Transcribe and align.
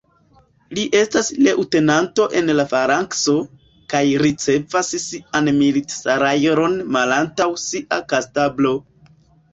Li 0.77 0.83
estas 0.99 1.27
leŭtenanto 1.47 2.25
en 2.39 2.49
la 2.59 2.65
_falankso_ 2.71 3.35
kaj 3.95 4.01
ricevas 4.23 4.91
sian 5.05 5.53
milit-salajron 5.61 6.77
malantaŭ 6.97 7.51
sia 7.69 8.05
kastablo. 8.15 8.73